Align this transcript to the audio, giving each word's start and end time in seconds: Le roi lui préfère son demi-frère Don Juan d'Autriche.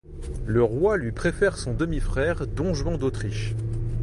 Le 0.47 0.63
roi 0.63 0.97
lui 0.97 1.11
préfère 1.11 1.57
son 1.59 1.75
demi-frère 1.75 2.47
Don 2.47 2.73
Juan 2.73 2.97
d'Autriche. 2.97 3.53